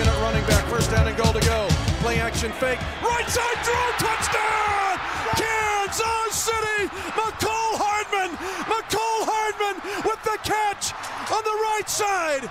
[0.00, 0.64] At running back.
[0.64, 1.68] First down and goal to go.
[2.00, 2.80] Play action fake.
[3.04, 3.86] Right side throw.
[4.00, 4.96] Touchdown!
[5.36, 6.88] Kansas City!
[7.12, 8.32] Mecole Hardman!
[8.64, 9.76] Mecole Hardman
[10.08, 10.96] with the catch
[11.28, 12.48] on the right side.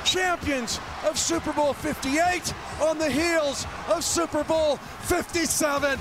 [0.05, 5.99] champions of Super Bowl 58 on the heels of Super Bowl 57.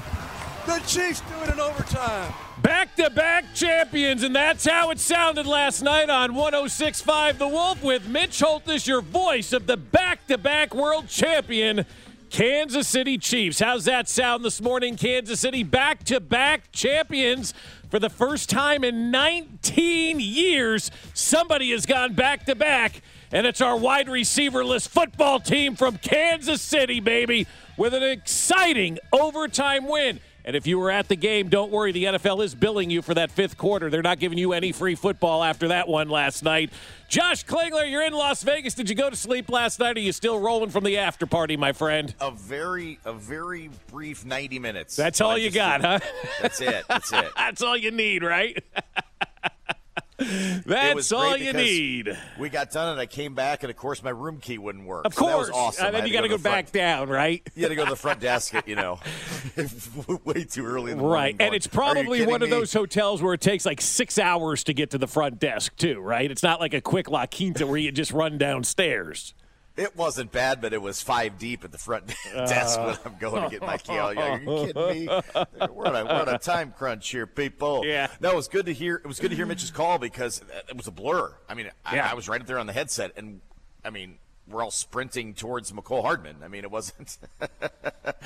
[0.67, 2.31] The Chiefs do it in overtime.
[2.66, 7.83] Back to back champions, and that's how it sounded last night on 1065 The Wolf
[7.83, 11.86] with Mitch Holthus, your voice of the back to back world champion,
[12.31, 13.59] Kansas City Chiefs.
[13.59, 14.95] How's that sound this morning?
[14.95, 17.53] Kansas City back to back champions.
[17.91, 23.61] For the first time in 19 years, somebody has gone back to back, and it's
[23.61, 27.45] our wide receiverless football team from Kansas City, baby,
[27.77, 30.20] with an exciting overtime win.
[30.45, 31.92] And if you were at the game, don't worry.
[31.92, 33.89] The NFL is billing you for that fifth quarter.
[33.89, 36.70] They're not giving you any free football after that one last night.
[37.10, 38.76] Josh Klingler, you're in Las Vegas.
[38.76, 39.98] Did you go to sleep last night?
[39.98, 42.14] Or are you still rolling from the after party, my friend?
[42.22, 44.95] A very, a very brief 90 minutes.
[44.95, 45.86] That's all I you got, did.
[45.88, 46.00] huh?
[46.42, 46.86] That's it.
[46.88, 47.32] That's it.
[47.36, 48.64] That's all you need, right?
[50.65, 52.17] That's all you need.
[52.39, 55.05] We got done, and I came back, and of course, my room key wouldn't work.
[55.05, 55.49] Of So course.
[55.53, 55.86] awesome.
[55.87, 57.47] And then you got to go the back down, right?
[57.55, 58.99] You had to go to the front desk, you know,
[60.23, 61.31] way too early in the Right.
[61.31, 64.64] And going, it's probably one of me?" those hotels where it takes like six hours
[64.65, 66.30] to get to the front desk, too, right?
[66.30, 69.33] It's not like a quick La Quinta where you just run downstairs.
[69.77, 73.43] It wasn't bad, but it was five deep at the front desk when I'm going
[73.43, 73.97] to get my key.
[73.97, 75.08] Are you kidding me?
[75.69, 77.85] We're on, a, we're on a time crunch here, people.
[77.85, 78.08] Yeah.
[78.21, 78.95] No, it was good to hear.
[78.95, 81.33] It was good to hear Mitch's call because it was a blur.
[81.49, 82.09] I mean, I, Yeah.
[82.09, 83.41] I was right up there on the headset, and
[83.83, 86.37] I mean, we're all sprinting towards Mecole Hardman.
[86.43, 87.17] I mean, it wasn't.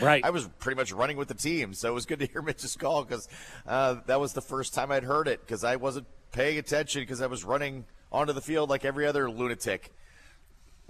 [0.01, 0.23] Right.
[0.23, 2.75] I was pretty much running with the team, so it was good to hear Mitch's
[2.77, 3.27] call because
[3.67, 7.21] uh, that was the first time I'd heard it because I wasn't paying attention because
[7.21, 9.91] I was running onto the field like every other lunatic.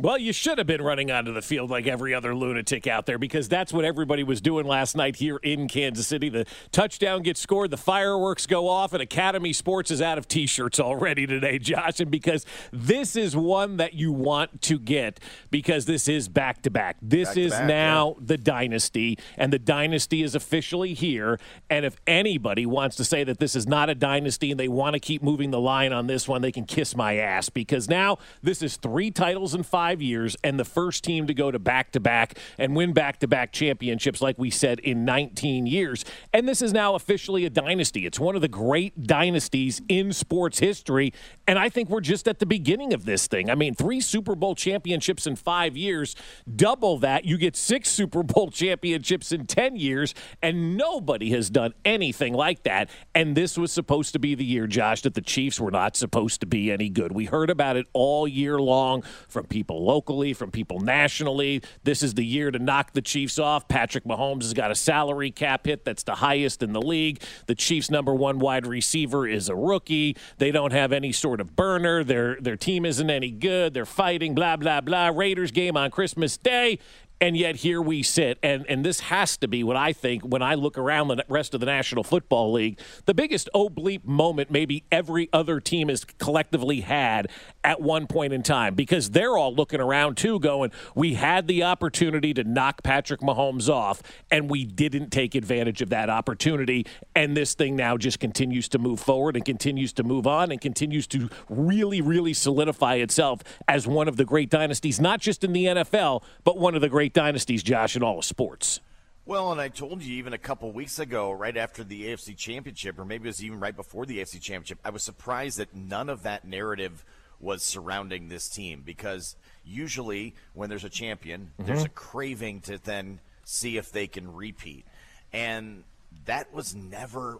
[0.02, 3.18] Well, you should have been running onto the field like every other lunatic out there
[3.18, 6.30] because that's what everybody was doing last night here in Kansas City.
[6.30, 10.48] The touchdown gets scored, the fireworks go off, and Academy Sports is out of t
[10.48, 12.00] shirts already today, Josh.
[12.00, 15.20] And because this is one that you want to get
[15.52, 16.96] because this is back to back.
[17.02, 21.42] This is now the dynasty, and the dynasty is officially here.
[21.70, 24.94] And if anybody wants to say that this is not a dynasty and they want
[24.94, 28.18] to keep moving the line on this one, they can kiss my ass because now
[28.42, 31.92] this is three titles in five years and the first team to go to back
[31.92, 36.06] to back and win back to back championships, like we said, in 19 years.
[36.34, 38.06] And this is now officially a dynasty.
[38.06, 41.14] It's one of the great dynasties in sports history.
[41.48, 43.50] And I think we're just at the beginning of this thing.
[43.50, 46.16] I mean, three Super Bowl championships in five years,
[46.56, 51.74] double that, you get six Super Bowl championships in 10 years, and nobody has done
[51.84, 52.90] anything like that.
[53.16, 56.42] And this was supposed to be the year, Josh, that the Chiefs were not supposed
[56.42, 57.12] to be any good.
[57.12, 61.62] We heard about it all year long from people locally, from people nationally.
[61.84, 63.68] This is the year to knock the Chiefs off.
[63.68, 67.22] Patrick Mahomes has got a salary cap hit that's the highest in the league.
[67.48, 70.18] The Chiefs' number one wide receiver is a rookie.
[70.38, 72.04] They don't have any sort of burner.
[72.04, 73.74] Their their team isn't any good.
[73.74, 75.08] They're fighting, blah, blah, blah.
[75.08, 76.80] Raiders game on Christmas Day.
[77.22, 80.42] And yet here we sit, and, and this has to be what I think when
[80.42, 84.86] I look around the rest of the National Football League, the biggest oblique moment maybe
[84.90, 87.30] every other team has collectively had
[87.62, 91.64] at one point in time because they're all looking around too, going, We had the
[91.64, 94.02] opportunity to knock Patrick Mahomes off,
[94.32, 96.86] and we didn't take advantage of that opportunity.
[97.16, 100.62] And this thing now just continues to move forward and continues to move on and
[100.62, 105.52] continues to really, really solidify itself as one of the great dynasties, not just in
[105.52, 108.80] the NFL, but one of the great dynasties, Josh, in all of sports.
[109.26, 112.98] Well, and I told you even a couple weeks ago, right after the AFC Championship,
[112.98, 116.10] or maybe it was even right before the AFC Championship, I was surprised that none
[116.10, 117.06] of that narrative
[117.40, 121.68] was surrounding this team because usually when there's a champion, mm-hmm.
[121.68, 124.86] there's a craving to then see if they can repeat.
[125.32, 125.84] And
[126.26, 127.40] that was never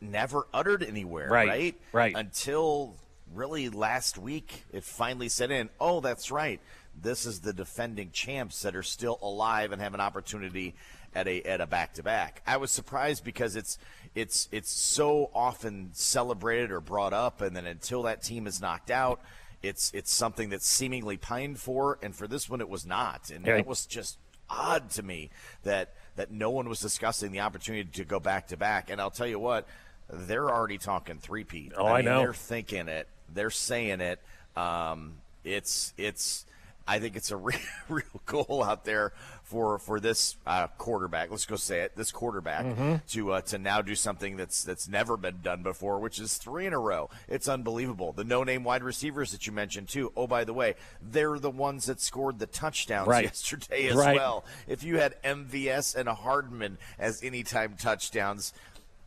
[0.00, 1.48] never uttered anywhere, right?
[1.48, 1.76] Right.
[1.92, 2.14] right.
[2.16, 2.96] Until
[3.32, 6.60] really last week it finally set in, oh, that's right
[7.00, 10.74] this is the defending champs that are still alive and have an opportunity
[11.14, 12.42] at a at a back to back.
[12.46, 13.78] I was surprised because it's
[14.14, 18.90] it's it's so often celebrated or brought up, and then until that team is knocked
[18.90, 19.20] out,
[19.62, 23.46] it's it's something that's seemingly pined for, and for this one it was not, and
[23.46, 24.18] it was just
[24.48, 25.30] odd to me
[25.64, 28.90] that that no one was discussing the opportunity to go back to back.
[28.90, 29.66] And I'll tell you what,
[30.10, 31.72] they're already talking three Pete.
[31.76, 32.20] Oh, I, mean, know.
[32.20, 33.08] They're thinking it.
[33.32, 34.20] They're saying it.
[34.56, 35.14] Um,
[35.44, 36.46] it's it's
[36.86, 39.12] I think it's a real, real goal out there
[39.42, 41.30] for for this uh, quarterback.
[41.30, 41.96] Let's go say it.
[41.96, 42.96] This quarterback mm-hmm.
[43.08, 46.66] to uh, to now do something that's that's never been done before, which is three
[46.66, 47.10] in a row.
[47.28, 48.12] It's unbelievable.
[48.12, 50.12] The no name wide receivers that you mentioned too.
[50.16, 53.24] Oh, by the way, they're the ones that scored the touchdowns right.
[53.24, 54.16] yesterday as right.
[54.16, 54.44] well.
[54.66, 58.52] If you had MVS and a Hardman as anytime touchdowns,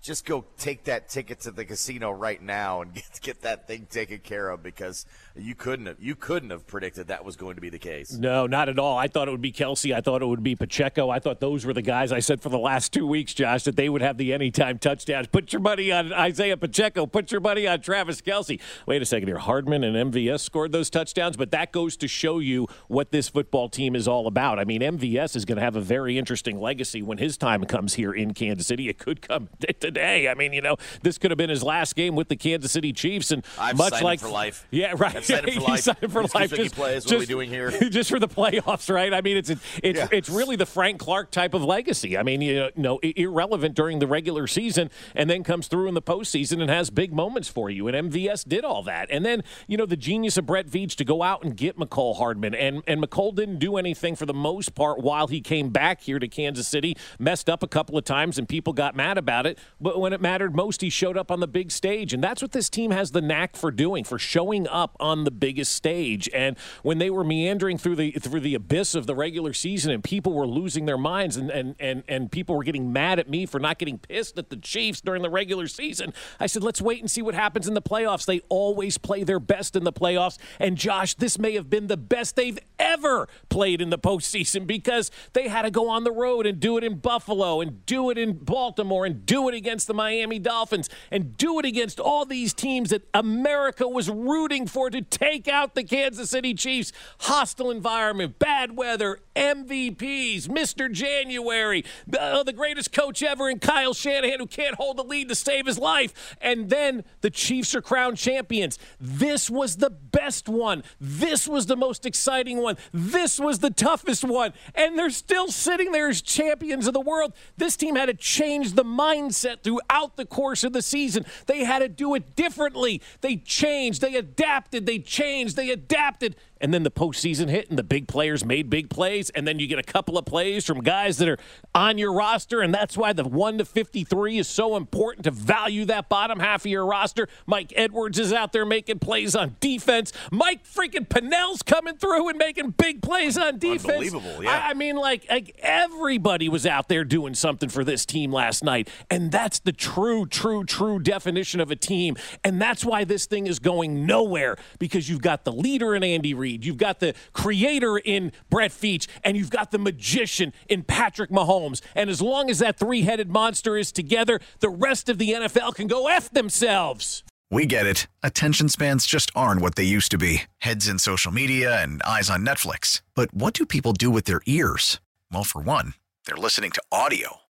[0.02, 3.88] just go take that ticket to the casino right now and get get that thing
[3.90, 5.06] taken care of because
[5.36, 8.12] you couldn't have you couldn't have predicted that was going to be the case.
[8.14, 8.98] No, not at all.
[8.98, 9.96] I thought it would be Kelce.
[9.96, 11.10] I thought it would be Pacheco.
[11.10, 13.76] I thought those were the guys I said for the last two weeks, Josh, that
[13.76, 15.28] they would have the anytime touchdowns.
[15.28, 17.06] Put your money on Isaiah Pacheco.
[17.06, 18.60] Put your money on Travis Kelce.
[18.86, 19.38] Wait a second here.
[19.38, 23.70] Hardman and MVS scored those touchdowns, but that goes to show you what this football
[23.70, 24.60] team is all about.
[24.60, 27.94] I mean, MVS is going to have a very interesting legacy when his time comes
[27.94, 28.90] here in Kansas City.
[28.90, 29.50] It could come
[29.90, 30.28] today.
[30.28, 32.94] I mean, you know, this could have been his last game with the Kansas City
[32.94, 34.68] Chiefs, and I've much like for life.
[34.72, 35.16] Yeah, right.
[35.16, 35.80] I've signed for life.
[35.82, 36.54] signed for life.
[36.54, 37.06] Just, plays.
[37.06, 37.72] What just, are we doing here?
[37.90, 39.14] Just for the playoffs, right?
[39.14, 40.08] I mean, it's it's yeah.
[40.12, 42.18] it's really the Frank Clark type of legacy.
[42.18, 46.02] I mean, you know, irrelevant during the regular season, and then comes through in the
[46.02, 47.88] postseason and has big moments for you.
[47.88, 51.06] And MVS did all that, and then you know the genius of Brett Veach to
[51.06, 54.76] go out and get Mecole Hardman, and and Mecole didn't do anything for the most
[54.76, 56.96] part while he came back here to Kansas City.
[57.18, 59.58] Messed up a couple of times, and people got mad about it.
[59.82, 62.52] But when it mattered most, he showed up on the big stage, and that's what
[62.52, 66.30] this team has the knack for doing, for showing up on the biggest stage.
[66.34, 70.04] And when they were meandering through the through the abyss of the regular season, and
[70.04, 73.46] people were losing their minds, and and and, and people were getting mad at me
[73.46, 77.00] for not getting pissed at the Chiefs during the regular season, I said, let's wait
[77.00, 78.26] and see what happens in the playoffs.
[78.26, 81.98] They always play their best in the playoffs, and Josh, this may have been the
[81.98, 86.46] best they've ever played in the postseason because they had to go on the road
[86.46, 89.94] and do it in Buffalo and do it in Baltimore and do it against the
[89.94, 95.00] Miami Dolphins and do it against all these teams that America was rooting for to
[95.00, 96.92] take out the Kansas City Chiefs.
[97.20, 100.92] Hostile environment, bad weather, MVPs, Mr.
[100.92, 105.30] January, the, uh, the greatest coach ever in Kyle Shanahan who can't hold the lead
[105.30, 106.36] to save his life.
[106.42, 108.80] And then the Chiefs are crowned champions.
[109.00, 110.84] This was the best one.
[111.00, 112.76] This was the most exciting one.
[112.92, 114.52] This was the toughest one.
[114.74, 117.34] And they're still sitting there as champions of the world.
[117.58, 121.26] This team had to change the mindset throughout the course of the season.
[121.46, 123.02] They had to do it differently.
[123.22, 127.84] They changed, they adapted, they changed, they adapted and then the postseason hit and the
[127.84, 131.18] big players made big plays, and then you get a couple of plays from guys
[131.18, 131.38] that are
[131.74, 135.86] on your roster, and that's why the 1 to 53 is so important to value
[135.86, 137.28] that bottom half of your roster.
[137.46, 140.12] Mike Edwards is out there making plays on defense.
[140.32, 144.14] Mike freaking Pennel's coming through and making big plays on defense.
[144.14, 144.64] Unbelievable, yeah.
[144.66, 148.64] I, I mean, like, like everybody was out there doing something for this team last
[148.64, 153.26] night, and that's the true, true, true definition of a team, and that's why this
[153.26, 156.64] thing is going nowhere because you've got the leader in Andy Reid.
[156.66, 161.82] You've got the creator in Brett Veach, and you've got the magician in Patrick Mahomes.
[161.96, 165.74] And as long as that three headed monster is together, the rest of the NFL
[165.74, 167.24] can go F themselves.
[167.52, 168.06] We get it.
[168.22, 172.30] Attention spans just aren't what they used to be heads in social media and eyes
[172.30, 173.02] on Netflix.
[173.16, 175.00] But what do people do with their ears?
[175.32, 177.38] Well, for one, they're listening to audio.